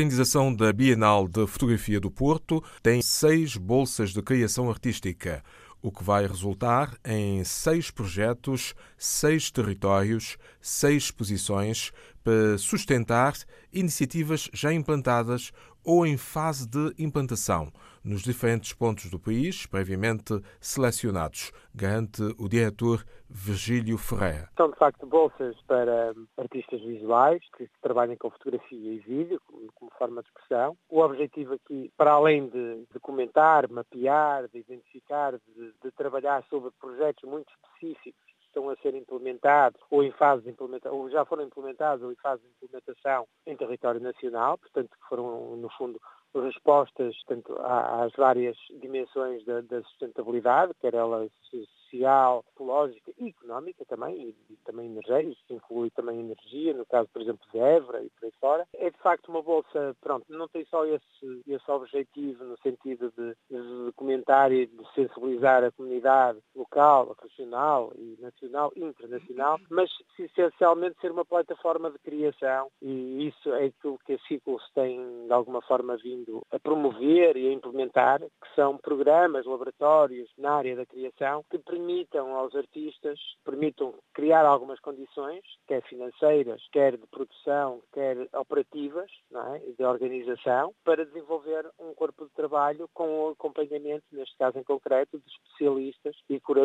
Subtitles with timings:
[0.00, 5.44] organização da Bienal de Fotografia do Porto tem seis bolsas de criação artística,
[5.82, 11.92] o que vai resultar em seis projetos, seis territórios, seis exposições
[12.24, 13.34] para sustentar
[13.70, 15.52] iniciativas já implantadas
[15.84, 17.72] ou em fase de implantação
[18.04, 24.48] nos diferentes pontos do país, previamente selecionados, garante o diretor Virgílio Ferreira.
[24.56, 29.40] São, de facto, bolsas para artistas visuais que trabalhem com fotografia e vídeo
[29.74, 30.76] como, forma de expressão.
[30.88, 37.28] O objetivo aqui, para além de documentar, mapear, de identificar, de, de trabalhar sobre projetos
[37.28, 42.04] muito específicos estão a ser implementados ou em fase de implementação, ou já foram implementados
[42.04, 46.00] ou em fase de implementação em território nacional, portanto que foram, no fundo,
[46.34, 54.28] respostas tanto às várias dimensões da, da sustentabilidade, quer ela social, ecológica e económica também,
[54.28, 58.10] e, e também energética, que inclui também energia, no caso, por exemplo, de Évora e
[58.10, 58.68] por aí fora.
[58.74, 63.34] É de facto uma bolsa, pronto, não tem só esse, esse objetivo no sentido de,
[63.50, 66.38] de documentar e de sensibilizar a comunidade
[66.70, 73.66] local, regional e nacional internacional, mas essencialmente ser uma plataforma de criação e isso é
[73.66, 78.54] aquilo que a Ciclos tem de alguma forma vindo a promover e a implementar, que
[78.54, 85.42] são programas, laboratórios na área da criação que permitam aos artistas, permitam criar algumas condições,
[85.66, 89.58] quer financeiras, quer de produção, quer operativas, é?
[89.76, 95.18] de organização, para desenvolver um corpo de trabalho com o acompanhamento, neste caso em concreto,
[95.18, 96.59] de especialistas e curadores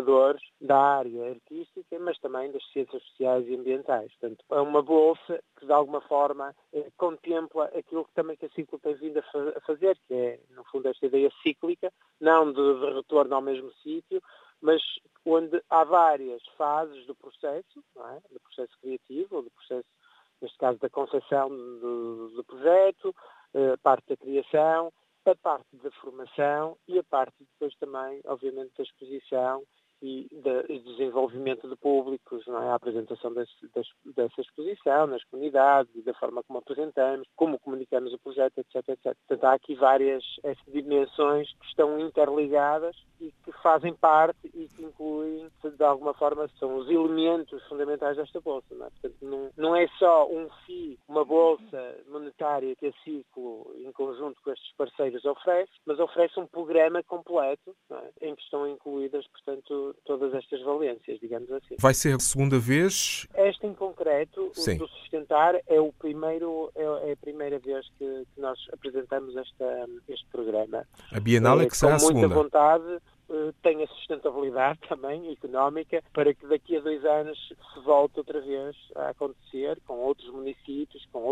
[0.61, 4.11] da área artística, mas também das ciências sociais e ambientais.
[4.15, 8.49] Portanto, é uma bolsa que, de alguma forma, eh, contempla aquilo que também que a
[8.49, 12.93] Ciclo tem vindo a, fazer, que é, no fundo, esta ideia cíclica, não de, de
[12.93, 14.21] retorno ao mesmo sítio,
[14.61, 14.81] mas
[15.25, 18.33] onde há várias fases do processo, é?
[18.33, 19.88] do processo criativo, do processo,
[20.41, 23.16] neste caso, da concepção do, do projeto,
[23.53, 24.91] a eh, parte da criação,
[25.25, 29.63] a parte da formação e a parte depois também, obviamente, da exposição
[30.05, 32.51] e de, desenvolvimento de públicos, é?
[32.51, 33.51] a apresentação desse,
[34.16, 39.17] dessa exposição nas comunidades, da forma como apresentamos, como comunicamos o projeto, etc, etc.
[39.27, 40.23] Portanto, há aqui várias
[40.67, 46.77] dimensões que estão interligadas e que fazem parte e que incluem, de alguma forma, são
[46.77, 48.75] os elementos fundamentais desta bolsa.
[48.75, 48.89] Não é?
[48.89, 54.39] Portanto, não, não é só um FII, uma bolsa monetária que a Ciclo, em conjunto
[54.44, 58.27] com estes parceiros, oferece, mas oferece um programa completo é?
[58.27, 61.75] em que estão incluídas, portanto, todas estas valências, digamos assim.
[61.79, 63.28] Vai ser a segunda vez?
[63.33, 64.75] Esta em concreto, Sim.
[64.75, 69.35] o do Sustentar, é, o primeiro, é, é a primeira vez que, que nós apresentamos
[69.35, 70.85] esta, este programa.
[71.11, 72.28] A Bienal é, que será a segunda.
[72.28, 77.38] Com muita vontade, eh, tenha sustentabilidade também económica para que daqui a dois anos
[77.73, 81.23] se volte outra vez a acontecer com outros municípios, com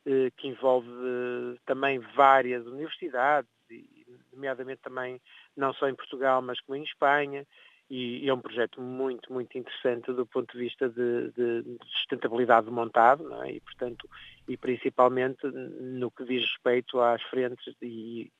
[0.05, 5.21] uh, que envolve uh, também várias universidades, e, nomeadamente também
[5.55, 7.45] não só em Portugal, mas como em Espanha,
[7.89, 11.77] e, e é um projeto muito, muito interessante do ponto de vista de, de, de
[11.91, 13.53] sustentabilidade montado, é?
[13.53, 14.09] e portanto,
[14.47, 18.31] e principalmente no que diz respeito às frentes e,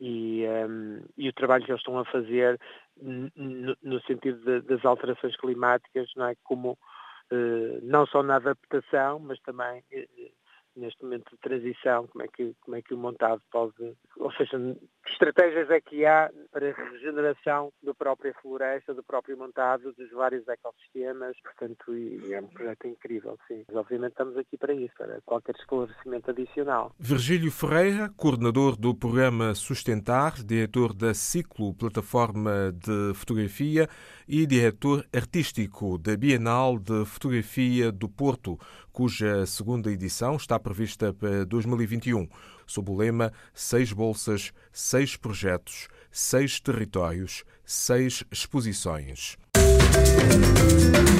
[0.00, 2.58] um, e, o trabalho que eles estão a fazer
[3.02, 6.34] no, no sentido de, das alterações climáticas, não é?
[6.44, 10.30] Como uh, não só na adaptação, mas também uh,
[10.76, 14.58] neste momento de transição, como é que, como é que o montado pode, ou seja,
[15.04, 20.10] que estratégias é que há para a regeneração da própria floresta, do próprio montado, dos
[20.10, 21.92] vários ecossistemas, portanto,
[22.30, 23.64] é um projeto incrível, sim.
[23.68, 26.94] Mas obviamente estamos aqui para isso, para qualquer esclarecimento adicional.
[26.98, 33.88] Virgílio Ferreira, coordenador do programa Sustentar, diretor da Ciclo Plataforma de Fotografia
[34.28, 38.58] e diretor artístico da Bienal de Fotografia do Porto,
[38.92, 42.28] cuja segunda edição está prevista para 2021,
[42.66, 49.38] sob o lema Seis Bolsas, Seis Projetos, Seis Territórios, Seis Exposições.
[49.56, 51.10] Música